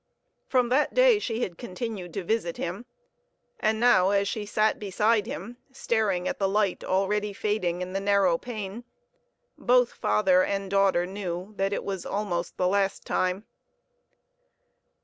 [0.47, 2.87] From that day she had continued to visit him;
[3.59, 7.99] and now as she sat beside him, staring at the light already fading in the
[7.99, 8.83] narrow pane,
[9.59, 13.45] both father and daughter knew that it was almost the last time.